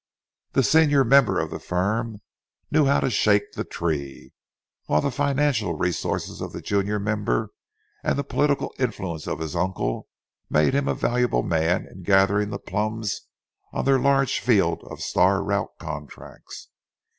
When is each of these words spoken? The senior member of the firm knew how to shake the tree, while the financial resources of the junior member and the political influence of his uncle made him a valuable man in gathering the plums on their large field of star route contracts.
The 0.53 0.63
senior 0.63 1.03
member 1.03 1.39
of 1.39 1.51
the 1.51 1.59
firm 1.59 2.21
knew 2.71 2.85
how 2.85 3.01
to 3.01 3.11
shake 3.11 3.51
the 3.51 3.63
tree, 3.63 4.33
while 4.87 4.99
the 4.99 5.11
financial 5.11 5.75
resources 5.77 6.41
of 6.41 6.53
the 6.53 6.59
junior 6.63 6.97
member 6.97 7.49
and 8.03 8.17
the 8.17 8.23
political 8.23 8.73
influence 8.79 9.27
of 9.27 9.37
his 9.37 9.55
uncle 9.55 10.07
made 10.49 10.73
him 10.73 10.87
a 10.87 10.95
valuable 10.95 11.43
man 11.43 11.85
in 11.85 12.01
gathering 12.01 12.49
the 12.49 12.57
plums 12.57 13.27
on 13.73 13.85
their 13.85 13.99
large 13.99 14.39
field 14.39 14.81
of 14.89 15.01
star 15.01 15.43
route 15.43 15.77
contracts. 15.77 16.69